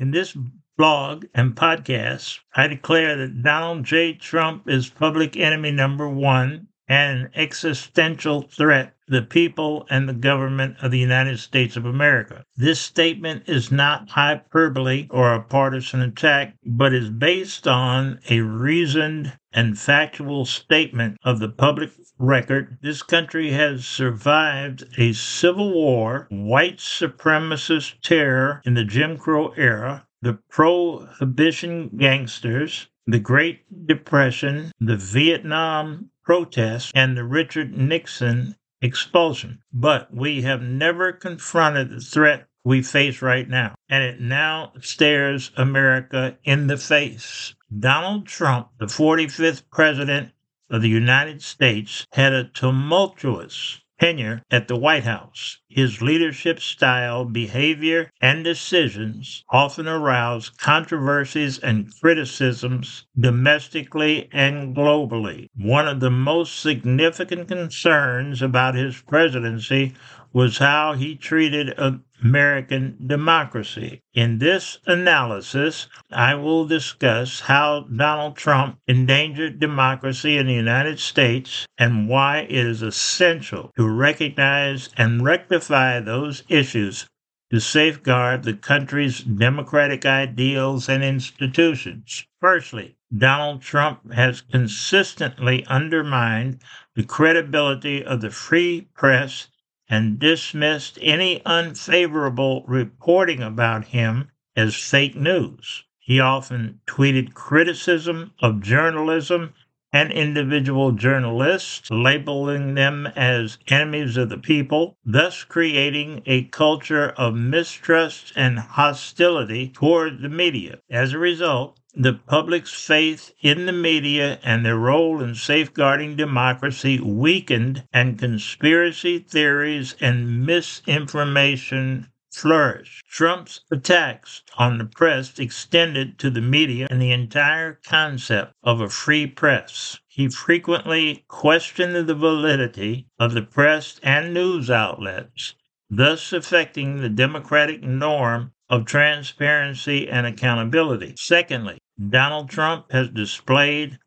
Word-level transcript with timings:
In 0.00 0.12
this 0.12 0.34
blog 0.78 1.26
and 1.34 1.54
podcast, 1.54 2.38
I 2.56 2.68
declare 2.68 3.16
that 3.18 3.42
Donald 3.42 3.84
J. 3.84 4.14
Trump 4.14 4.66
is 4.66 4.88
public 4.88 5.36
enemy 5.36 5.72
number 5.72 6.08
one 6.08 6.68
and 6.88 7.24
an 7.24 7.30
existential 7.34 8.40
threat 8.40 8.94
the 9.10 9.22
people 9.22 9.84
and 9.90 10.08
the 10.08 10.14
government 10.14 10.76
of 10.80 10.92
the 10.92 10.98
United 10.98 11.38
States 11.40 11.76
of 11.76 11.84
America. 11.84 12.44
This 12.56 12.80
statement 12.80 13.48
is 13.48 13.72
not 13.72 14.08
hyperbole 14.10 15.08
or 15.10 15.34
a 15.34 15.42
partisan 15.42 16.00
attack, 16.00 16.54
but 16.64 16.94
is 16.94 17.10
based 17.10 17.66
on 17.66 18.20
a 18.30 18.40
reasoned 18.40 19.36
and 19.52 19.76
factual 19.76 20.44
statement 20.44 21.18
of 21.24 21.40
the 21.40 21.48
public 21.48 21.90
record. 22.18 22.78
This 22.82 23.02
country 23.02 23.50
has 23.50 23.84
survived 23.84 24.84
a 24.96 25.12
civil 25.12 25.72
war, 25.72 26.28
white 26.30 26.78
supremacist 26.78 28.00
terror 28.02 28.62
in 28.64 28.74
the 28.74 28.84
Jim 28.84 29.18
Crow 29.18 29.52
era, 29.56 30.06
the 30.22 30.38
prohibition 30.48 31.88
gangsters, 31.96 32.86
the 33.06 33.18
Great 33.18 33.86
Depression, 33.86 34.70
the 34.78 34.96
Vietnam 34.96 36.10
protests, 36.22 36.92
and 36.94 37.16
the 37.16 37.24
Richard 37.24 37.76
Nixon 37.76 38.54
expulsion. 38.82 39.62
But 39.72 40.14
we 40.14 40.42
have 40.42 40.62
never 40.62 41.12
confronted 41.12 41.90
the 41.90 42.00
threat 42.00 42.46
we 42.64 42.82
face 42.82 43.22
right 43.22 43.48
now, 43.48 43.74
and 43.88 44.02
it 44.02 44.20
now 44.20 44.72
stares 44.80 45.50
America 45.56 46.36
in 46.44 46.66
the 46.66 46.76
face. 46.76 47.54
Donald 47.78 48.26
Trump, 48.26 48.68
the 48.78 48.86
45th 48.86 49.62
president 49.70 50.32
of 50.68 50.82
the 50.82 50.88
United 50.88 51.42
States, 51.42 52.06
had 52.12 52.32
a 52.32 52.44
tumultuous 52.44 53.80
tenure 54.00 54.42
at 54.50 54.66
the 54.66 54.76
White 54.76 55.04
House. 55.04 55.58
His 55.68 56.00
leadership 56.00 56.58
style, 56.58 57.24
behavior, 57.24 58.10
and 58.20 58.42
decisions 58.42 59.44
often 59.50 59.86
arouse 59.86 60.48
controversies 60.48 61.58
and 61.58 61.92
criticisms 62.00 63.06
domestically 63.18 64.28
and 64.32 64.74
globally. 64.74 65.48
One 65.54 65.86
of 65.86 66.00
the 66.00 66.10
most 66.10 66.58
significant 66.60 67.46
concerns 67.48 68.42
about 68.42 68.74
his 68.74 69.00
presidency 69.02 69.94
was 70.32 70.58
how 70.58 70.92
he 70.92 71.16
treated 71.16 71.74
American 72.22 72.96
democracy. 73.06 74.00
In 74.14 74.38
this 74.38 74.78
analysis, 74.86 75.88
I 76.12 76.34
will 76.34 76.66
discuss 76.66 77.40
how 77.40 77.86
Donald 77.94 78.36
Trump 78.36 78.78
endangered 78.86 79.58
democracy 79.58 80.36
in 80.36 80.46
the 80.46 80.54
United 80.54 81.00
States 81.00 81.66
and 81.78 82.08
why 82.08 82.40
it 82.40 82.52
is 82.52 82.82
essential 82.82 83.72
to 83.76 83.88
recognize 83.88 84.88
and 84.96 85.24
rectify 85.24 85.98
those 85.98 86.44
issues 86.48 87.06
to 87.50 87.58
safeguard 87.58 88.44
the 88.44 88.54
country's 88.54 89.20
democratic 89.20 90.06
ideals 90.06 90.88
and 90.88 91.02
institutions. 91.02 92.24
Firstly, 92.40 92.96
Donald 93.16 93.60
Trump 93.60 94.12
has 94.12 94.42
consistently 94.42 95.66
undermined 95.66 96.60
the 96.94 97.02
credibility 97.02 98.04
of 98.04 98.20
the 98.20 98.30
free 98.30 98.88
press 98.94 99.48
and 99.90 100.20
dismissed 100.20 100.98
any 101.02 101.42
unfavorable 101.44 102.64
reporting 102.68 103.42
about 103.42 103.86
him 103.86 104.30
as 104.56 104.76
fake 104.76 105.16
news. 105.16 105.84
He 105.98 106.20
often 106.20 106.80
tweeted 106.86 107.34
criticism 107.34 108.32
of 108.40 108.60
journalism 108.60 109.52
and 109.92 110.12
individual 110.12 110.92
journalists, 110.92 111.90
labeling 111.90 112.74
them 112.74 113.08
as 113.16 113.58
enemies 113.66 114.16
of 114.16 114.28
the 114.28 114.38
people, 114.38 114.96
thus 115.04 115.42
creating 115.42 116.22
a 116.26 116.44
culture 116.44 117.08
of 117.16 117.34
mistrust 117.34 118.32
and 118.36 118.60
hostility 118.60 119.68
toward 119.68 120.22
the 120.22 120.28
media. 120.28 120.78
As 120.88 121.12
a 121.12 121.18
result, 121.18 121.79
the 121.94 122.12
public's 122.12 122.72
faith 122.72 123.32
in 123.40 123.66
the 123.66 123.72
media 123.72 124.38
and 124.44 124.64
their 124.64 124.76
role 124.76 125.20
in 125.20 125.34
safeguarding 125.34 126.14
democracy 126.14 127.00
weakened, 127.00 127.82
and 127.92 128.18
conspiracy 128.18 129.18
theories 129.18 129.96
and 130.00 130.46
misinformation 130.46 132.06
flourished. 132.30 133.02
Trump's 133.08 133.62
attacks 133.72 134.42
on 134.56 134.78
the 134.78 134.84
press 134.84 135.38
extended 135.40 136.16
to 136.20 136.30
the 136.30 136.40
media 136.40 136.86
and 136.88 137.02
the 137.02 137.10
entire 137.10 137.80
concept 137.84 138.54
of 138.62 138.80
a 138.80 138.88
free 138.88 139.26
press. 139.26 139.98
He 140.06 140.28
frequently 140.28 141.24
questioned 141.26 141.96
the 141.96 142.14
validity 142.14 143.08
of 143.18 143.34
the 143.34 143.42
press 143.42 143.98
and 144.04 144.32
news 144.32 144.70
outlets, 144.70 145.54
thus 145.90 146.32
affecting 146.32 147.00
the 147.00 147.08
democratic 147.08 147.82
norm 147.82 148.52
of 148.68 148.84
transparency 148.84 150.08
and 150.08 150.24
accountability. 150.24 151.14
Secondly, 151.16 151.78
Donald 152.08 152.48
Trump 152.48 152.90
has 152.92 153.10
displayed 153.10 153.98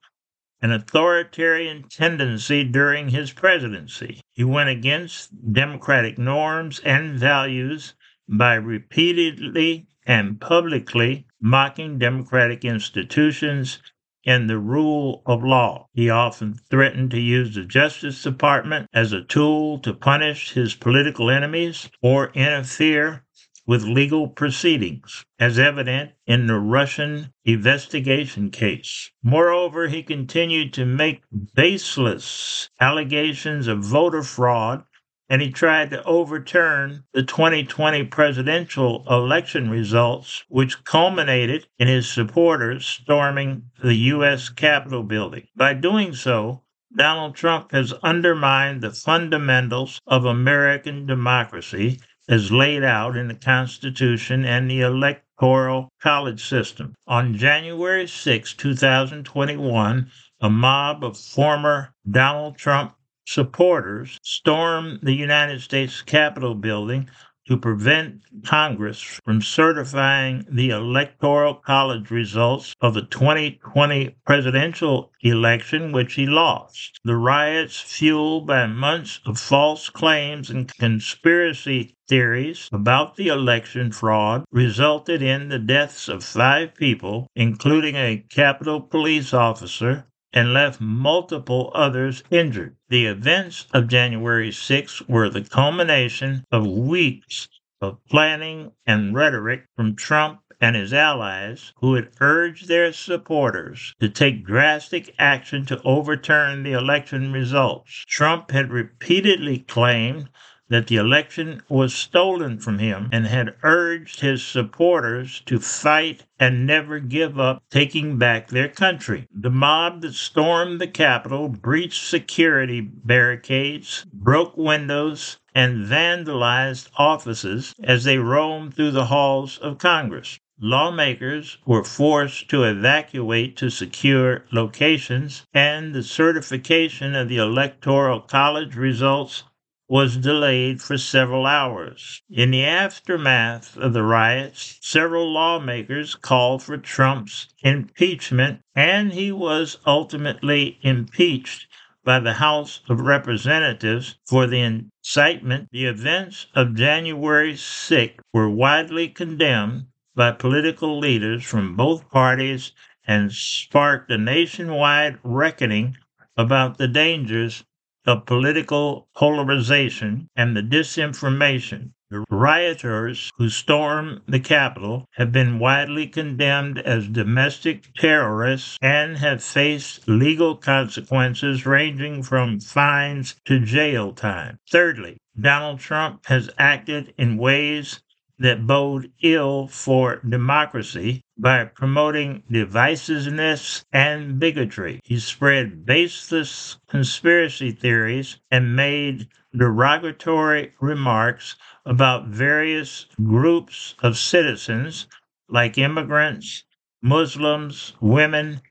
an 0.64 0.72
authoritarian 0.72 1.84
tendency 1.90 2.64
during 2.64 3.10
his 3.10 3.32
presidency. 3.32 4.22
He 4.32 4.44
went 4.44 4.70
against 4.70 5.54
democratic 5.54 6.18
norms 6.18 6.80
and 6.80 7.20
values 7.20 7.94
by 8.28 8.56
repeatedly 8.56 9.88
and 10.08 10.42
publicly 10.42 11.28
mocking 11.40 12.00
democratic 12.00 12.66
institutions 12.66 13.80
and 14.26 14.50
the 14.50 14.58
rule 14.58 15.22
of 15.26 15.44
law. 15.44 15.88
He 15.94 16.10
often 16.10 16.54
threatened 16.54 17.12
to 17.12 17.20
use 17.20 17.54
the 17.54 17.66
Justice 17.66 18.24
Department 18.24 18.88
as 18.94 19.12
a 19.12 19.24
tool 19.24 19.80
to 19.80 19.94
punish 19.94 20.54
his 20.54 20.74
political 20.74 21.30
enemies 21.30 21.90
or 22.02 22.32
interfere 22.34 23.26
with 23.66 23.84
legal 23.84 24.28
proceedings, 24.28 25.24
as 25.40 25.58
evident 25.58 26.12
in 26.28 26.48
the 26.48 26.60
Russian 26.60 27.34
investigation 27.46 28.50
case. 28.52 29.12
Moreover, 29.24 29.88
he 29.88 30.04
continued 30.04 30.74
to 30.74 30.86
make 30.86 31.24
baseless 31.56 32.70
allegations 32.80 33.68
of 33.68 33.84
voter 33.84 34.24
fraud 34.24 34.84
and 35.30 35.42
he 35.42 35.50
tried 35.50 35.90
to 35.90 36.04
overturn 36.04 37.04
the 37.14 37.24
2020 37.24 38.04
presidential 38.04 39.04
election 39.10 39.70
results, 39.70 40.44
which 40.48 40.84
culminated 40.84 41.66
in 41.80 41.88
his 41.88 42.10
supporters 42.10 42.86
storming 42.86 43.64
the 43.82 43.96
U.S. 43.96 44.50
Capitol 44.50 45.02
building. 45.02 45.48
By 45.56 45.74
doing 45.74 46.14
so, 46.14 46.64
Donald 46.96 47.36
Trump 47.36 47.72
has 47.72 47.94
undermined 48.04 48.82
the 48.82 48.92
fundamentals 48.92 50.00
of 50.06 50.26
American 50.26 51.08
democracy 51.08 52.00
as 52.30 52.52
laid 52.52 52.84
out 52.84 53.18
in 53.18 53.28
the 53.28 53.36
Constitution 53.36 54.46
and 54.46 54.70
the 54.70 54.82
Electoral 54.82 55.90
College 56.02 56.44
system. 56.44 56.96
On 57.08 57.36
January 57.36 58.08
6, 58.08 58.54
2021, 58.54 60.12
a 60.42 60.50
mob 60.50 61.04
of 61.04 61.18
former 61.18 61.94
Donald 62.10 62.58
Trump 62.58 62.96
supporters 63.26 64.18
stormed 64.24 65.00
the 65.02 65.14
United 65.14 65.62
States 65.62 66.02
Capitol 66.02 66.56
building 66.56 67.10
to 67.48 67.58
prevent 67.58 68.22
Congress 68.46 69.02
from 69.02 69.42
certifying 69.42 70.46
the 70.50 70.70
Electoral 70.70 71.56
College 71.56 72.10
results 72.10 72.74
of 72.80 72.94
the 72.94 73.02
2020 73.02 74.16
presidential 74.26 75.12
election, 75.22 75.92
which 75.92 76.14
he 76.14 76.26
lost. 76.26 77.00
The 77.04 77.18
riots, 77.18 77.82
fueled 77.82 78.48
by 78.48 78.68
months 78.68 79.20
of 79.26 79.38
false 79.38 79.90
claims 79.90 80.50
and 80.50 80.72
conspiracy 80.78 81.93
theories 82.08 82.70
about 82.72 83.16
the 83.16 83.28
election 83.28 83.92
fraud, 83.92 84.46
resulted 84.52 85.22
in 85.22 85.50
the 85.50 85.60
deaths 85.60 86.08
of 86.08 86.24
five 86.24 86.76
people, 86.76 87.28
including 87.36 87.96
a 87.96 88.24
Capitol 88.30 88.82
police 88.82 89.34
officer, 89.34 90.06
and 90.34 90.54
left 90.54 90.82
multiple 90.82 91.72
others 91.76 92.24
injured. 92.32 92.76
The 92.90 93.06
events 93.06 93.68
of 93.74 93.88
January 93.88 94.52
6 94.52 95.08
were 95.08 95.30
the 95.30 95.44
culmination 95.44 96.44
of 96.52 96.66
weeks 96.66 97.48
of 97.82 98.04
planning 98.10 98.72
and 98.86 99.14
rhetoric 99.14 99.66
from 99.76 99.96
Trump 99.96 100.40
and 100.62 100.78
his 100.78 100.94
allies 100.94 101.74
who 101.82 101.96
had 101.96 102.10
urged 102.22 102.70
their 102.70 102.94
supporters 102.94 103.94
to 104.00 104.08
take 104.08 104.46
drastic 104.46 105.14
action 105.20 105.66
to 105.66 105.82
overturn 105.84 106.64
the 106.64 106.72
election 106.72 107.34
results. 107.34 108.06
Trump 108.08 108.50
had 108.52 108.72
repeatedly 108.72 109.60
claimed 109.60 110.30
that 110.74 110.88
the 110.88 110.96
election 110.96 111.62
was 111.70 111.94
stolen 111.94 112.58
from 112.58 112.80
him 112.80 113.08
and 113.12 113.28
had 113.28 113.54
urged 113.62 114.22
his 114.22 114.44
supporters 114.44 115.44
to 115.46 115.60
fight 115.60 116.26
and 116.40 116.66
never 116.66 117.00
give 117.00 117.40
up 117.40 117.62
taking 117.70 118.18
back 118.18 118.48
their 118.48 118.68
country. 118.68 119.28
The 119.32 119.52
mob 119.52 120.02
that 120.02 120.16
stormed 120.16 120.82
the 120.82 120.88
Capitol 120.88 121.48
breached 121.48 122.04
security 122.04 122.82
barricades, 122.82 124.04
broke 124.12 124.58
windows, 124.58 125.38
and 125.54 125.86
vandalized 125.86 126.90
offices 126.98 127.76
as 127.84 128.04
they 128.04 128.18
roamed 128.18 128.74
through 128.74 128.92
the 128.92 129.06
halls 129.06 129.60
of 129.60 129.78
Congress. 129.78 130.40
Lawmakers 130.60 131.60
were 131.68 131.84
forced 131.84 132.50
to 132.50 132.64
evacuate 132.64 133.56
to 133.58 133.70
secure 133.70 134.46
locations, 134.52 135.46
and 135.54 135.94
the 135.94 136.02
certification 136.02 137.14
of 137.14 137.30
the 137.30 137.38
Electoral 137.38 138.22
College 138.22 138.76
results 138.76 139.44
was 139.90 140.18
delayed 140.18 140.82
for 140.82 140.98
several 140.98 141.46
hours. 141.46 142.22
In 142.30 142.52
the 142.52 142.64
aftermath 142.64 143.76
of 143.78 143.94
the 143.94 144.04
riots, 144.04 144.80
several 144.82 145.32
lawmakers 145.32 146.16
called 146.16 146.64
for 146.64 146.78
Trump's 146.78 147.48
impeachment, 147.62 148.62
and 148.76 149.12
he 149.12 149.32
was 149.32 149.78
ultimately 149.86 150.80
impeached 150.82 151.68
by 152.06 152.20
the 152.20 152.34
House 152.34 152.82
of 152.90 153.02
Representatives 153.02 154.18
for 154.26 154.48
the 154.48 154.62
incitement. 154.62 155.70
The 155.72 155.86
events 155.86 156.48
of 156.56 156.76
January 156.76 157.56
6 157.56 158.24
were 158.34 158.50
widely 158.50 159.10
condemned 159.10 159.88
by 160.16 160.32
political 160.32 161.00
leaders 161.00 161.44
from 161.44 161.76
both 161.76 162.10
parties 162.10 162.72
and 163.08 163.32
sparked 163.32 164.12
a 164.12 164.18
nationwide 164.18 165.20
reckoning 165.24 165.98
about 166.38 166.78
the 166.78 166.88
dangers 166.88 167.64
of 168.06 168.26
political 168.26 169.08
polarization 169.16 170.30
and 170.36 170.56
the 170.56 170.62
disinformation. 170.62 171.92
The 172.10 172.26
rioters 172.30 173.32
who 173.38 173.50
stormed 173.50 174.22
the 174.28 174.40
Capitol 174.40 175.08
have 175.14 175.32
been 175.32 175.58
widely 175.58 176.06
condemned 176.06 176.78
as 176.78 177.08
domestic 177.08 177.92
terrorists 177.96 178.78
and 178.82 179.18
have 179.18 179.44
faced 179.44 180.08
legal 180.08 180.56
consequences 180.56 181.66
ranging 181.66 182.22
from 182.22 182.60
fines 182.60 183.36
to 183.46 183.60
jail 183.60 184.14
time. 184.14 184.60
Thirdly, 184.70 185.18
Donald 185.40 185.80
Trump 185.80 186.28
has 186.28 186.52
acted 186.60 187.16
in 187.18 187.38
ways 187.38 188.02
that 188.44 188.68
bode 188.68 189.10
ill 189.22 189.68
for 189.68 190.18
democracy 190.18 191.22
by 191.38 191.64
promoting 191.64 192.44
divisiveness 192.52 193.86
and 193.94 194.38
bigotry. 194.38 195.00
He 195.06 195.18
spread 195.18 195.86
baseless 195.86 196.78
conspiracy 196.90 197.72
theories 197.72 198.38
and 198.52 198.76
made 198.76 199.30
derogatory 199.56 200.74
remarks 200.82 201.56
about 201.86 202.28
various 202.28 203.06
groups 203.24 203.96
of 204.04 204.18
citizens 204.18 205.08
like 205.48 205.78
immigrants, 205.78 206.66
Muslims, 207.02 207.94
women, 208.02 208.62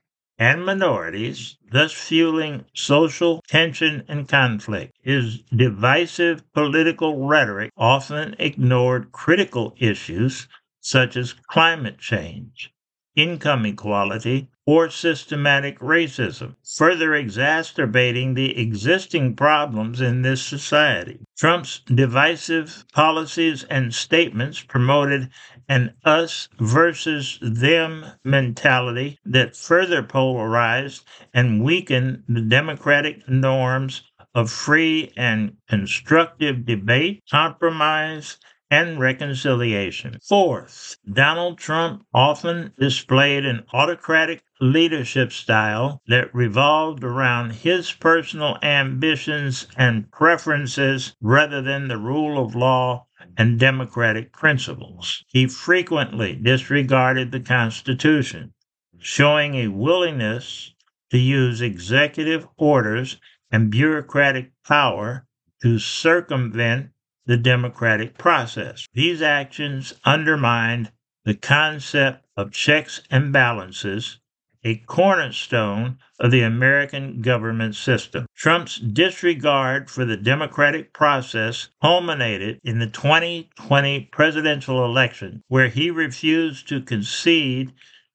and 0.43 0.65
minorities, 0.65 1.55
thus 1.71 1.93
fueling 1.93 2.65
social 2.73 3.41
tension 3.47 4.03
and 4.09 4.27
conflict. 4.27 4.93
His 5.01 5.39
divisive 5.55 6.43
political 6.51 7.25
rhetoric 7.25 7.71
often 7.77 8.35
ignored 8.37 9.13
critical 9.13 9.73
issues 9.77 10.49
such 10.81 11.15
as 11.15 11.31
climate 11.31 11.97
change, 11.97 12.73
income 13.15 13.65
equality, 13.65 14.49
or 14.65 14.89
systematic 14.89 15.79
racism, 15.79 16.55
further 16.75 17.15
exacerbating 17.15 18.33
the 18.33 18.57
existing 18.59 19.37
problems 19.37 20.01
in 20.01 20.23
this 20.23 20.41
society. 20.41 21.19
Trump's 21.37 21.79
divisive 21.85 22.85
policies 22.93 23.63
and 23.63 23.93
statements 23.93 24.61
promoted 24.61 25.29
an 25.67 25.93
us 26.05 26.49
versus 26.59 27.39
them 27.41 28.05
mentality 28.23 29.19
that 29.25 29.55
further 29.55 30.03
polarized 30.03 31.05
and 31.33 31.63
weakened 31.63 32.23
the 32.27 32.41
democratic 32.41 33.27
norms 33.27 34.03
of 34.35 34.51
free 34.51 35.11
and 35.17 35.57
constructive 35.69 36.65
debate, 36.65 37.23
compromise, 37.29 38.37
and 38.73 38.99
reconciliation. 38.99 40.17
Fourth, 40.27 40.97
Donald 41.07 41.59
Trump 41.59 42.03
often 42.11 42.73
displayed 42.79 43.45
an 43.45 43.63
autocratic 43.71 44.41
leadership 44.59 45.31
style 45.31 46.01
that 46.07 46.33
revolved 46.33 47.03
around 47.03 47.51
his 47.51 47.91
personal 47.91 48.57
ambitions 48.63 49.67
and 49.77 50.09
preferences 50.11 51.15
rather 51.21 51.61
than 51.61 51.87
the 51.87 51.99
rule 51.99 52.43
of 52.43 52.55
law 52.55 53.05
and 53.37 53.59
democratic 53.59 54.33
principles. 54.33 55.23
He 55.27 55.45
frequently 55.45 56.33
disregarded 56.35 57.31
the 57.31 57.41
Constitution, 57.41 58.55
showing 58.97 59.53
a 59.53 59.67
willingness 59.67 60.73
to 61.11 61.19
use 61.19 61.61
executive 61.61 62.47
orders 62.57 63.19
and 63.51 63.69
bureaucratic 63.69 64.49
power 64.65 65.27
to 65.61 65.77
circumvent 65.77 66.89
the 67.25 67.37
democratic 67.37 68.17
process. 68.17 68.87
These 68.93 69.21
actions 69.21 69.93
undermined 70.03 70.91
the 71.25 71.35
concept 71.35 72.25
of 72.35 72.51
checks 72.51 73.01
and 73.09 73.31
balances, 73.31 74.19
a 74.65 74.75
cornerstone 74.75 75.97
of 76.19 76.31
the 76.31 76.41
American 76.41 77.21
government 77.21 77.75
system. 77.75 78.25
Trump's 78.35 78.77
disregard 78.77 79.89
for 79.89 80.05
the 80.05 80.17
democratic 80.17 80.93
process 80.93 81.69
culminated 81.81 82.59
in 82.63 82.79
the 82.79 82.87
2020 82.87 84.09
presidential 84.11 84.85
election, 84.85 85.41
where 85.47 85.67
he 85.67 85.91
refused 85.91 86.67
to 86.69 86.81
concede 86.81 87.73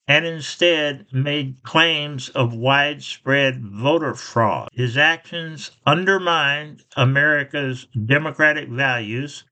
and 0.08 0.24
instead 0.24 1.06
made 1.12 1.62
claims 1.62 2.30
of 2.30 2.54
widespread 2.54 3.62
voter 3.62 4.14
fraud. 4.14 4.68
His 4.72 4.96
actions 4.96 5.70
undermined 5.86 6.82
America's 6.96 7.86
democratic 8.06 8.70
values, 8.70 9.44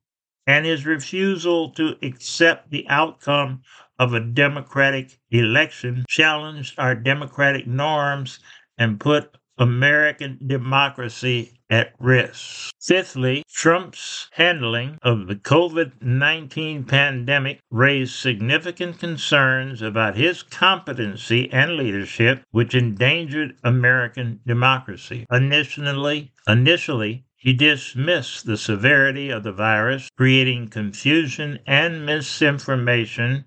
and 0.47 0.65
his 0.65 0.87
refusal 0.87 1.71
to 1.73 1.97
accept 2.03 2.71
the 2.71 2.89
outcome 2.89 3.63
of 3.99 4.15
a 4.15 4.21
democratic 4.21 5.19
election 5.31 6.05
challenged 6.09 6.79
our 6.79 6.95
democratic 6.95 7.67
norms 7.67 8.41
and 8.79 8.99
put 8.99 9.37
American 9.59 10.39
democracy 10.47 11.53
at 11.71 11.95
risk. 11.99 12.73
Fifthly, 12.81 13.43
Trump's 13.53 14.29
handling 14.33 14.99
of 15.03 15.27
the 15.27 15.35
COVID 15.35 16.03
19 16.03 16.85
pandemic 16.85 17.61
raised 17.71 18.15
significant 18.15 18.99
concerns 18.99 19.83
about 19.83 20.17
his 20.17 20.43
competency 20.43 21.51
and 21.51 21.77
leadership, 21.77 22.43
which 22.51 22.75
endangered 22.75 23.57
American 23.65 24.41
democracy. 24.47 25.27
Initially, 25.33 26.33
initially, 26.47 27.25
he 27.35 27.53
dismissed 27.53 28.45
the 28.45 28.57
severity 28.57 29.31
of 29.31 29.43
the 29.43 29.53
virus, 29.53 30.09
creating 30.17 30.69
confusion 30.69 31.59
and 31.67 32.05
misinformation 32.05 33.45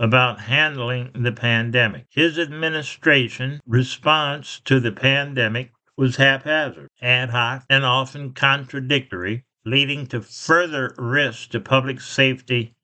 about 0.00 0.40
handling 0.40 1.10
the 1.14 1.30
pandemic. 1.30 2.06
His 2.10 2.38
administration 2.38 3.60
response 3.66 4.60
to 4.64 4.80
the 4.80 4.92
pandemic 4.92 5.72
was 5.94 6.16
haphazard, 6.16 6.88
ad 7.02 7.28
hoc, 7.28 7.64
and 7.68 7.84
often 7.84 8.32
contradictory, 8.32 9.44
leading 9.66 10.06
to 10.06 10.22
further 10.22 10.94
risks 10.96 11.46
to 11.48 11.60
public 11.60 12.00
safety 12.00 12.74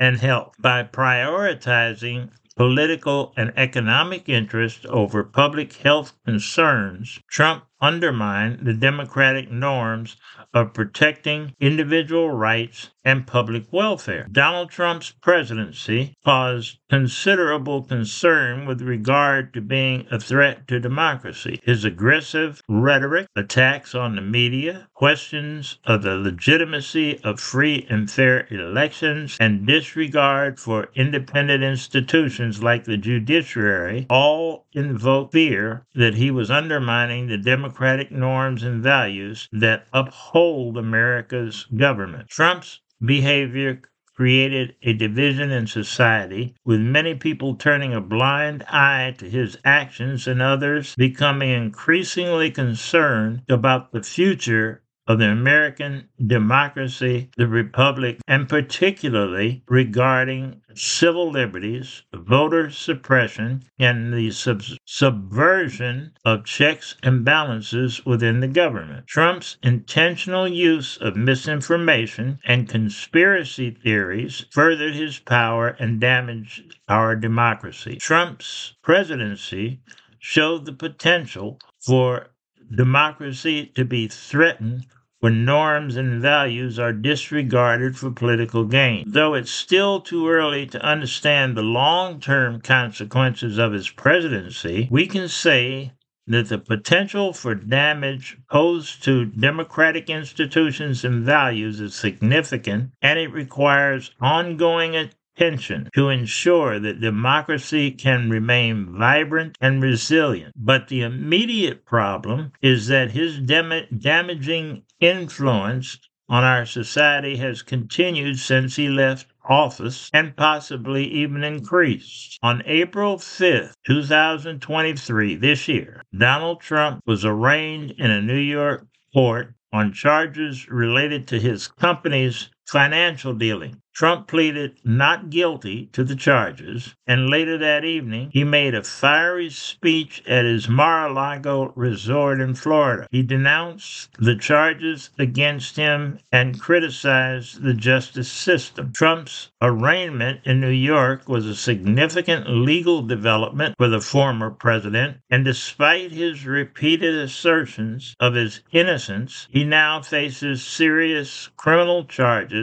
and 0.00 0.16
health. 0.16 0.56
By 0.58 0.82
prioritizing 0.82 2.30
political 2.56 3.32
and 3.36 3.52
economic 3.56 4.28
interests 4.28 4.84
over 4.88 5.22
public 5.22 5.74
health 5.74 6.16
concerns, 6.24 7.20
Trump 7.30 7.64
undermined 7.80 8.64
the 8.64 8.74
democratic 8.74 9.50
norms 9.50 10.16
of 10.52 10.72
protecting 10.72 11.54
individual 11.60 12.30
rights 12.30 12.90
and 13.04 13.26
public 13.26 13.64
welfare. 13.70 14.26
Donald 14.32 14.70
Trump's 14.70 15.10
presidency 15.10 16.16
caused 16.24 16.78
considerable 16.88 17.82
concern 17.82 18.64
with 18.64 18.80
regard 18.80 19.52
to 19.52 19.60
being 19.60 20.06
a 20.10 20.18
threat 20.18 20.66
to 20.68 20.80
democracy. 20.80 21.60
His 21.64 21.84
aggressive 21.84 22.62
rhetoric, 22.68 23.26
attacks 23.36 23.94
on 23.94 24.16
the 24.16 24.22
media, 24.22 24.88
questions 24.94 25.78
of 25.84 26.02
the 26.02 26.16
legitimacy 26.16 27.18
of 27.22 27.40
free 27.40 27.86
and 27.90 28.10
fair 28.10 28.46
elections, 28.50 29.36
and 29.38 29.66
disregard 29.66 30.58
for 30.58 30.88
independent 30.94 31.62
institutions 31.62 32.62
like 32.62 32.84
the 32.84 32.96
judiciary 32.96 34.06
all 34.08 34.66
invoke 34.72 35.32
fear 35.32 35.84
that 35.94 36.14
he 36.14 36.30
was 36.30 36.50
undermining 36.50 37.26
the 37.26 37.36
democratic 37.36 37.63
norms 38.10 38.62
and 38.62 38.82
values 38.82 39.48
that 39.52 39.86
uphold 39.92 40.76
America's 40.76 41.66
government. 41.74 42.28
Trump's 42.28 42.80
behavior 43.04 43.80
created 44.14 44.76
a 44.82 44.92
division 44.92 45.50
in 45.50 45.66
society, 45.66 46.54
with 46.64 46.80
many 46.80 47.14
people 47.16 47.56
turning 47.56 47.92
a 47.92 48.00
blind 48.00 48.62
eye 48.68 49.12
to 49.18 49.28
his 49.28 49.58
actions 49.64 50.28
and 50.28 50.40
others 50.40 50.94
becoming 50.94 51.50
increasingly 51.50 52.50
concerned 52.50 53.42
about 53.48 53.92
the 53.92 54.02
future 54.02 54.83
of 55.06 55.18
the 55.18 55.28
American 55.28 56.08
democracy, 56.26 57.30
the 57.36 57.46
republic, 57.46 58.20
and 58.26 58.48
particularly 58.48 59.62
regarding 59.68 60.60
civil 60.74 61.30
liberties, 61.30 62.02
voter 62.14 62.70
suppression, 62.70 63.62
and 63.78 64.12
the 64.12 64.30
sub- 64.30 64.62
subversion 64.84 66.12
of 66.24 66.44
checks 66.44 66.96
and 67.02 67.24
balances 67.24 68.04
within 68.06 68.40
the 68.40 68.48
government. 68.48 69.06
Trump's 69.06 69.56
intentional 69.62 70.48
use 70.48 70.96
of 70.96 71.16
misinformation 71.16 72.38
and 72.44 72.68
conspiracy 72.68 73.70
theories 73.70 74.46
furthered 74.50 74.94
his 74.94 75.18
power 75.18 75.68
and 75.78 76.00
damaged 76.00 76.76
our 76.88 77.14
democracy. 77.14 77.96
Trump's 77.96 78.74
presidency 78.82 79.80
showed 80.18 80.64
the 80.64 80.72
potential 80.72 81.58
for 81.78 82.28
democracy 82.76 83.66
to 83.74 83.84
be 83.84 84.08
threatened 84.08 84.86
when 85.20 85.44
norms 85.44 85.96
and 85.96 86.20
values 86.20 86.78
are 86.78 86.92
disregarded 86.92 87.96
for 87.96 88.10
political 88.10 88.64
gain. 88.64 89.04
Though 89.06 89.32
it's 89.32 89.50
still 89.50 90.02
too 90.02 90.28
early 90.28 90.66
to 90.66 90.84
understand 90.84 91.56
the 91.56 91.62
long 91.62 92.20
term 92.20 92.60
consequences 92.60 93.56
of 93.56 93.72
his 93.72 93.88
presidency, 93.88 94.86
we 94.90 95.06
can 95.06 95.28
say 95.28 95.92
that 96.26 96.48
the 96.48 96.58
potential 96.58 97.32
for 97.32 97.54
damage 97.54 98.36
posed 98.50 99.02
to 99.04 99.24
democratic 99.24 100.10
institutions 100.10 101.04
and 101.04 101.24
values 101.24 101.80
is 101.80 101.94
significant 101.94 102.90
and 103.02 103.18
it 103.18 103.32
requires 103.32 104.10
ongoing 104.20 104.94
attention 105.36 105.88
to 105.94 106.08
ensure 106.08 106.78
that 106.78 107.00
democracy 107.00 107.90
can 107.90 108.30
remain 108.30 108.96
vibrant 108.96 109.58
and 109.60 109.82
resilient. 109.82 110.52
But 110.56 110.88
the 110.88 111.02
immediate 111.02 111.84
problem 111.84 112.52
is 112.62 112.86
that 112.88 113.10
his 113.10 113.40
dam- 113.40 113.86
damaging 113.98 114.82
influence 115.00 115.98
on 116.28 116.44
our 116.44 116.64
society 116.64 117.36
has 117.36 117.62
continued 117.62 118.38
since 118.38 118.76
he 118.76 118.88
left 118.88 119.26
office 119.46 120.08
and 120.14 120.36
possibly 120.36 121.04
even 121.06 121.44
increased. 121.44 122.38
On 122.42 122.62
April 122.64 123.16
5th, 123.18 123.74
2023, 123.86 125.36
this 125.36 125.68
year, 125.68 126.02
Donald 126.16 126.60
Trump 126.60 127.02
was 127.06 127.24
arraigned 127.24 127.90
in 127.98 128.10
a 128.10 128.22
New 128.22 128.38
York 128.38 128.86
court 129.12 129.54
on 129.72 129.92
charges 129.92 130.68
related 130.68 131.26
to 131.26 131.40
his 131.40 131.66
company's 131.66 132.48
financial 132.66 133.34
dealing. 133.34 133.80
Trump 133.94 134.26
pleaded 134.26 134.72
not 134.82 135.30
guilty 135.30 135.86
to 135.92 136.02
the 136.02 136.16
charges, 136.16 136.96
and 137.06 137.30
later 137.30 137.56
that 137.56 137.84
evening, 137.84 138.28
he 138.32 138.42
made 138.42 138.74
a 138.74 138.82
fiery 138.82 139.48
speech 139.48 140.20
at 140.26 140.44
his 140.44 140.68
Mar 140.68 141.06
a 141.06 141.12
Lago 141.12 141.72
resort 141.76 142.40
in 142.40 142.54
Florida. 142.54 143.06
He 143.12 143.22
denounced 143.22 144.10
the 144.18 144.34
charges 144.34 145.10
against 145.16 145.76
him 145.76 146.18
and 146.32 146.60
criticized 146.60 147.62
the 147.62 147.74
justice 147.74 148.30
system. 148.30 148.92
Trump's 148.92 149.52
arraignment 149.62 150.40
in 150.44 150.60
New 150.60 150.70
York 150.70 151.28
was 151.28 151.46
a 151.46 151.54
significant 151.54 152.48
legal 152.48 153.00
development 153.00 153.76
for 153.78 153.88
the 153.88 154.00
former 154.00 154.50
president, 154.50 155.18
and 155.30 155.44
despite 155.44 156.10
his 156.10 156.44
repeated 156.44 157.14
assertions 157.14 158.16
of 158.18 158.34
his 158.34 158.60
innocence, 158.72 159.46
he 159.52 159.62
now 159.62 160.02
faces 160.02 160.64
serious 160.64 161.48
criminal 161.56 162.04
charges 162.04 162.53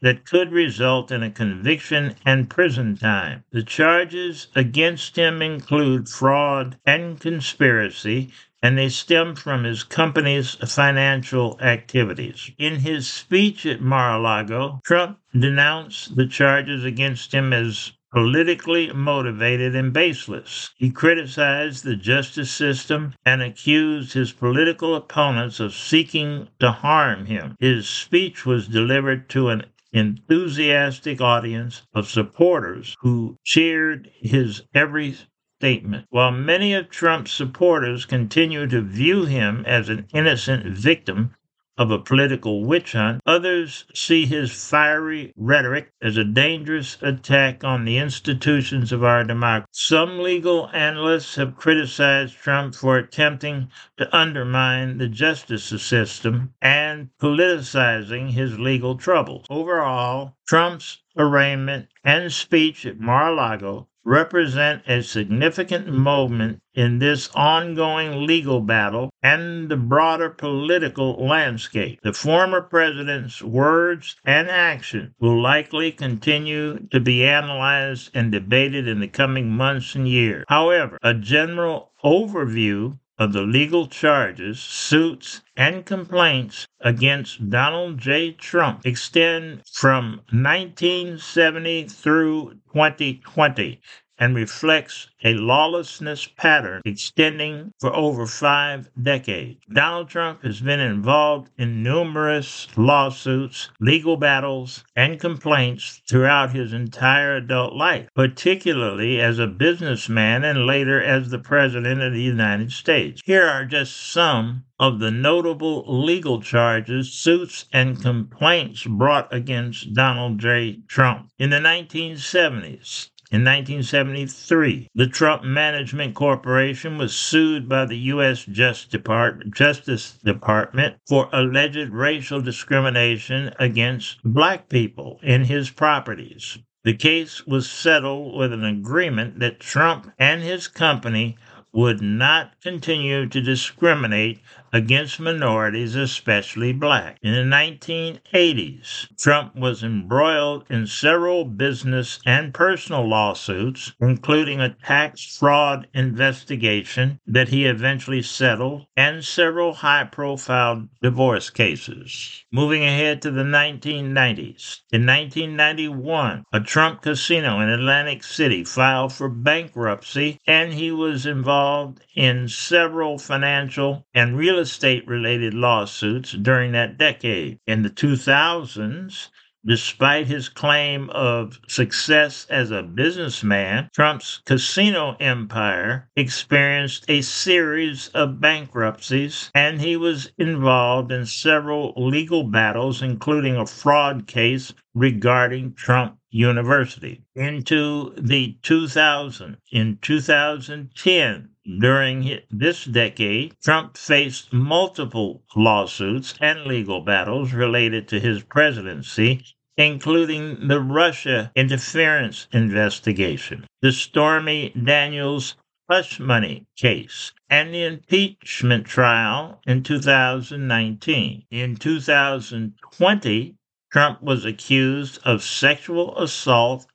that 0.00 0.24
could 0.24 0.52
result 0.52 1.10
in 1.10 1.22
a 1.22 1.30
conviction 1.30 2.14
and 2.24 2.48
prison 2.48 2.96
time. 2.96 3.44
The 3.50 3.62
charges 3.62 4.48
against 4.54 5.16
him 5.16 5.42
include 5.42 6.08
fraud 6.08 6.78
and 6.86 7.20
conspiracy, 7.20 8.30
and 8.62 8.78
they 8.78 8.88
stem 8.88 9.34
from 9.34 9.64
his 9.64 9.82
company's 9.82 10.54
financial 10.54 11.58
activities. 11.60 12.50
In 12.56 12.76
his 12.76 13.06
speech 13.06 13.66
at 13.66 13.82
Mar 13.82 14.16
a 14.16 14.18
Lago, 14.18 14.80
Trump 14.84 15.18
denounced 15.38 16.16
the 16.16 16.26
charges 16.26 16.84
against 16.84 17.32
him 17.32 17.52
as 17.52 17.92
politically 18.14 18.92
motivated 18.92 19.74
and 19.74 19.92
baseless. 19.92 20.70
He 20.76 20.88
criticized 20.88 21.82
the 21.82 21.96
justice 21.96 22.50
system 22.50 23.12
and 23.26 23.42
accused 23.42 24.12
his 24.12 24.32
political 24.32 24.94
opponents 24.94 25.58
of 25.58 25.74
seeking 25.74 26.46
to 26.60 26.70
harm 26.70 27.26
him. 27.26 27.56
His 27.58 27.88
speech 27.88 28.46
was 28.46 28.68
delivered 28.68 29.28
to 29.30 29.48
an 29.48 29.64
enthusiastic 29.92 31.20
audience 31.20 31.82
of 31.92 32.08
supporters 32.08 32.96
who 33.00 33.36
cheered 33.42 34.08
his 34.20 34.62
every 34.72 35.16
statement. 35.58 36.06
While 36.10 36.30
many 36.30 36.72
of 36.74 36.90
Trump's 36.90 37.32
supporters 37.32 38.06
continue 38.06 38.68
to 38.68 38.80
view 38.80 39.24
him 39.24 39.64
as 39.66 39.88
an 39.88 40.06
innocent 40.14 40.66
victim 40.66 41.34
of 41.76 41.90
a 41.90 41.98
political 41.98 42.64
witch 42.64 42.92
hunt, 42.92 43.20
others 43.26 43.84
see 43.94 44.26
his 44.26 44.52
fiery 44.52 45.32
rhetoric 45.36 45.92
as 46.00 46.16
a 46.16 46.24
dangerous 46.24 46.96
attack 47.02 47.64
on 47.64 47.84
the 47.84 47.98
institutions 47.98 48.92
of 48.92 49.02
our 49.02 49.24
democracy. 49.24 49.68
Some 49.72 50.20
legal 50.20 50.70
analysts 50.72 51.34
have 51.34 51.56
criticized 51.56 52.36
Trump 52.36 52.74
for 52.74 52.96
attempting 52.96 53.68
to 53.96 54.16
undermine 54.16 54.98
the 54.98 55.08
justice 55.08 55.64
system 55.64 56.54
and 56.62 57.10
politicizing 57.20 58.30
his 58.30 58.58
legal 58.58 58.96
troubles. 58.96 59.46
Overall, 59.50 60.36
Trump's 60.46 61.02
arraignment 61.16 61.88
and 62.04 62.32
speech 62.32 62.86
at 62.86 63.00
Mar 63.00 63.32
a 63.32 63.34
Lago 63.34 63.88
represent 64.04 64.82
a 64.86 65.02
significant 65.02 65.88
moment 65.88 66.60
in 66.74 66.98
this 66.98 67.30
ongoing 67.34 68.26
legal 68.26 68.60
battle 68.60 69.10
and 69.22 69.68
the 69.68 69.76
broader 69.76 70.28
political 70.28 71.14
landscape. 71.24 72.00
The 72.02 72.12
former 72.12 72.60
president's 72.60 73.42
words 73.42 74.16
and 74.24 74.48
actions 74.48 75.14
will 75.20 75.40
likely 75.40 75.92
continue 75.92 76.86
to 76.88 77.00
be 77.00 77.24
analyzed 77.24 78.10
and 78.14 78.30
debated 78.30 78.88
in 78.88 79.00
the 79.00 79.08
coming 79.08 79.50
months 79.50 79.94
and 79.94 80.08
years. 80.08 80.44
However, 80.48 80.98
a 81.02 81.14
general 81.14 81.92
overview 82.04 82.98
of 83.18 83.32
the 83.32 83.42
legal 83.42 83.86
charges, 83.86 84.58
suits, 84.60 85.42
and 85.56 85.86
complaints 85.86 86.66
against 86.80 87.48
Donald 87.48 87.98
J. 87.98 88.32
Trump 88.32 88.84
extend 88.84 89.62
from 89.72 90.20
1970 90.32 91.84
through 91.88 92.54
2020 92.72 93.80
and 94.18 94.34
reflects 94.34 95.08
a 95.24 95.34
lawlessness 95.34 96.26
pattern 96.26 96.82
extending 96.84 97.72
for 97.80 97.94
over 97.94 98.26
five 98.26 98.88
decades. 99.00 99.60
Donald 99.72 100.08
Trump 100.08 100.42
has 100.42 100.60
been 100.60 100.80
involved 100.80 101.50
in 101.58 101.82
numerous 101.82 102.68
lawsuits, 102.76 103.70
legal 103.80 104.16
battles, 104.16 104.84
and 104.94 105.18
complaints 105.18 106.02
throughout 106.08 106.52
his 106.52 106.72
entire 106.72 107.36
adult 107.36 107.74
life, 107.74 108.06
particularly 108.14 109.20
as 109.20 109.38
a 109.38 109.46
businessman 109.46 110.44
and 110.44 110.66
later 110.66 111.02
as 111.02 111.30
the 111.30 111.38
President 111.38 112.02
of 112.02 112.12
the 112.12 112.22
United 112.22 112.70
States. 112.70 113.20
Here 113.24 113.46
are 113.46 113.64
just 113.64 113.96
some 113.96 114.64
of 114.78 114.98
the 114.98 115.10
notable 115.10 115.84
legal 115.86 116.40
charges, 116.40 117.12
suits, 117.12 117.66
and 117.72 118.00
complaints 118.00 118.84
brought 118.84 119.32
against 119.32 119.94
Donald 119.94 120.38
J. 120.38 120.80
Trump. 120.88 121.28
In 121.38 121.50
the 121.50 121.58
1970s, 121.58 123.10
in 123.30 123.42
1973, 123.42 124.88
the 124.94 125.06
Trump 125.06 125.44
Management 125.44 126.14
Corporation 126.14 126.98
was 126.98 127.16
sued 127.16 127.68
by 127.68 127.86
the 127.86 127.96
U.S. 128.12 128.44
Justice 128.44 130.12
Department 130.22 130.96
for 131.08 131.28
alleged 131.32 131.90
racial 131.90 132.40
discrimination 132.42 133.52
against 133.58 134.22
black 134.24 134.68
people 134.68 135.20
in 135.22 135.44
his 135.44 135.70
properties. 135.70 136.58
The 136.84 136.94
case 136.94 137.46
was 137.46 137.68
settled 137.68 138.36
with 138.36 138.52
an 138.52 138.64
agreement 138.64 139.38
that 139.40 139.58
Trump 139.58 140.12
and 140.18 140.42
his 140.42 140.68
company 140.68 141.38
would 141.72 142.02
not 142.02 142.60
continue 142.60 143.26
to 143.26 143.40
discriminate 143.40 144.40
against 144.74 145.20
minorities, 145.20 145.94
especially 145.94 146.72
black. 146.72 147.16
In 147.22 147.32
the 147.32 147.56
1980s, 147.56 149.06
Trump 149.16 149.54
was 149.54 149.84
embroiled 149.84 150.64
in 150.68 150.88
several 150.88 151.44
business 151.44 152.18
and 152.26 152.52
personal 152.52 153.08
lawsuits, 153.08 153.92
including 154.00 154.60
a 154.60 154.74
tax 154.74 155.36
fraud 155.36 155.86
investigation 155.94 157.20
that 157.24 157.50
he 157.50 157.66
eventually 157.66 158.20
settled 158.20 158.84
and 158.96 159.24
several 159.24 159.74
high 159.74 160.02
profile 160.02 160.88
divorce 161.00 161.50
cases. 161.50 162.44
Moving 162.50 162.82
ahead 162.82 163.22
to 163.22 163.30
the 163.30 163.44
1990s. 163.44 164.80
In 164.90 165.06
1991, 165.06 166.44
a 166.52 166.60
Trump 166.60 167.02
casino 167.02 167.60
in 167.60 167.68
Atlantic 167.68 168.24
City 168.24 168.64
filed 168.64 169.12
for 169.12 169.28
bankruptcy 169.28 170.40
and 170.48 170.72
he 170.72 170.90
was 170.90 171.26
involved 171.26 172.00
in 172.16 172.48
several 172.48 173.18
financial 173.18 174.04
and 174.12 174.36
real 174.36 174.63
estate 174.64 175.06
related 175.06 175.54
lawsuits 175.54 176.32
during 176.32 176.72
that 176.72 176.98
decade. 176.98 177.58
In 177.66 177.82
the 177.82 177.90
2000s, 177.90 179.28
Despite 179.66 180.26
his 180.26 180.50
claim 180.50 181.08
of 181.08 181.58
success 181.66 182.46
as 182.50 182.70
a 182.70 182.82
businessman, 182.82 183.88
Trump's 183.94 184.42
casino 184.44 185.16
empire 185.18 186.10
experienced 186.16 187.06
a 187.08 187.22
series 187.22 188.08
of 188.08 188.42
bankruptcies, 188.42 189.50
and 189.54 189.80
he 189.80 189.96
was 189.96 190.30
involved 190.36 191.10
in 191.10 191.24
several 191.24 191.94
legal 191.96 192.44
battles, 192.44 193.00
including 193.00 193.56
a 193.56 193.64
fraud 193.64 194.26
case 194.26 194.74
regarding 194.92 195.72
Trump 195.72 196.18
University. 196.30 197.22
Into 197.34 198.12
the 198.18 198.58
2000, 198.60 199.56
in 199.72 199.96
2010, 200.02 201.48
during 201.78 202.40
this 202.50 202.84
decade, 202.84 203.54
Trump 203.62 203.96
faced 203.96 204.52
multiple 204.52 205.42
lawsuits 205.56 206.34
and 206.40 206.64
legal 206.64 207.00
battles 207.00 207.52
related 207.52 208.06
to 208.08 208.20
his 208.20 208.42
presidency, 208.42 209.44
including 209.76 210.68
the 210.68 210.80
Russia 210.80 211.50
interference 211.56 212.46
investigation, 212.52 213.66
the 213.82 213.92
Stormy 213.92 214.70
Daniels 214.70 215.56
hush 215.88 216.18
money 216.18 216.66
case 216.76 217.32
and 217.50 217.74
the 217.74 217.84
impeachment 217.84 218.86
trial 218.86 219.60
in 219.66 219.82
2019. 219.82 221.44
In 221.50 221.76
2020, 221.76 223.56
Trump 223.92 224.22
was 224.22 224.44
accused 224.44 225.20
of 225.24 225.42
sexual 225.42 226.18
assault 226.18 226.86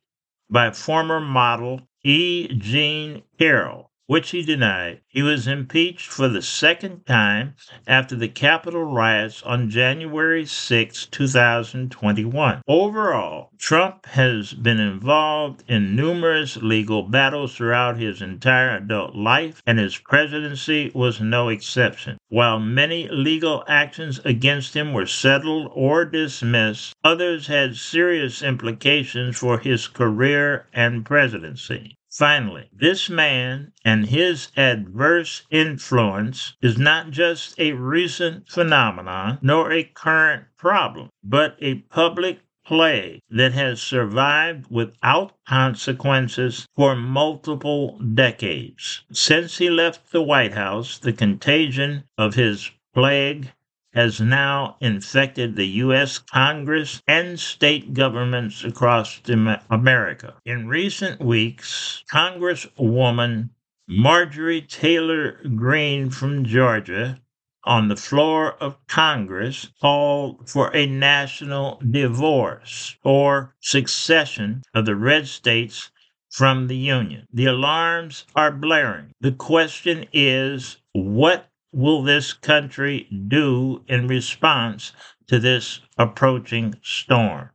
by 0.49 0.71
former 0.71 1.19
model 1.19 1.81
E. 2.03 2.47
Jean 2.57 3.21
Carroll, 3.37 3.88
which 4.09 4.31
he 4.31 4.41
denied. 4.41 4.99
He 5.07 5.21
was 5.21 5.45
impeached 5.45 6.07
for 6.07 6.27
the 6.27 6.41
second 6.41 7.05
time 7.05 7.53
after 7.85 8.15
the 8.15 8.27
Capitol 8.27 8.83
riots 8.83 9.43
on 9.43 9.69
January 9.69 10.47
6, 10.47 11.05
2021. 11.05 12.63
Overall, 12.67 13.51
Trump 13.59 14.07
has 14.07 14.51
been 14.53 14.79
involved 14.79 15.63
in 15.67 15.95
numerous 15.95 16.57
legal 16.57 17.03
battles 17.03 17.55
throughout 17.55 17.99
his 17.99 18.19
entire 18.19 18.77
adult 18.77 19.15
life, 19.15 19.61
and 19.67 19.77
his 19.77 19.95
presidency 19.99 20.89
was 20.95 21.21
no 21.21 21.49
exception. 21.49 22.17
While 22.29 22.59
many 22.59 23.07
legal 23.09 23.63
actions 23.67 24.19
against 24.25 24.75
him 24.75 24.91
were 24.91 25.05
settled 25.05 25.71
or 25.75 26.03
dismissed, 26.03 26.95
others 27.03 27.45
had 27.45 27.75
serious 27.75 28.41
implications 28.41 29.37
for 29.37 29.59
his 29.59 29.87
career 29.87 30.65
and 30.73 31.05
presidency. 31.05 31.95
Finally, 32.11 32.67
this 32.73 33.07
man 33.07 33.71
and 33.85 34.07
his 34.07 34.51
adverse 34.57 35.43
influence 35.51 36.55
is 36.59 36.75
not 36.75 37.11
just 37.11 37.53
a 37.59 37.71
recent 37.73 38.49
phenomenon 38.49 39.37
nor 39.43 39.71
a 39.71 39.83
current 39.83 40.45
problem, 40.57 41.09
but 41.23 41.55
a 41.61 41.75
public 41.75 42.39
plague 42.65 43.21
that 43.29 43.53
has 43.53 43.81
survived 43.81 44.65
without 44.69 45.33
consequences 45.47 46.67
for 46.75 46.95
multiple 46.95 47.99
decades. 47.99 49.03
Since 49.11 49.59
he 49.59 49.69
left 49.69 50.11
the 50.11 50.21
White 50.21 50.53
House, 50.53 50.97
the 50.97 51.13
contagion 51.13 52.05
of 52.17 52.33
his 52.33 52.71
plague 52.93 53.51
has 53.93 54.21
now 54.21 54.77
infected 54.81 55.55
the 55.55 55.67
U.S. 55.67 56.17
Congress 56.17 57.01
and 57.07 57.39
state 57.39 57.93
governments 57.93 58.63
across 58.63 59.21
America. 59.69 60.35
In 60.45 60.67
recent 60.67 61.19
weeks, 61.21 62.03
Congresswoman 62.11 63.49
Marjorie 63.87 64.61
Taylor 64.61 65.39
Greene 65.55 66.11
from 66.11 66.45
Georgia 66.45 67.19
on 67.63 67.87
the 67.87 67.95
floor 67.95 68.53
of 68.61 68.77
Congress 68.87 69.69
called 69.81 70.47
for 70.47 70.73
a 70.75 70.85
national 70.85 71.81
divorce 71.89 72.95
or 73.03 73.55
succession 73.59 74.61
of 74.73 74.85
the 74.85 74.95
red 74.95 75.27
states 75.27 75.91
from 76.29 76.67
the 76.67 76.77
Union. 76.77 77.25
The 77.33 77.47
alarms 77.47 78.25
are 78.35 78.51
blaring. 78.51 79.11
The 79.19 79.31
question 79.31 80.05
is 80.13 80.77
what 80.93 81.48
will 81.71 82.03
this 82.03 82.33
country 82.33 83.07
do 83.27 83.83
in 83.87 84.07
response 84.07 84.93
to 85.27 85.39
this 85.39 85.81
approaching 85.97 86.75
storm? 86.83 87.49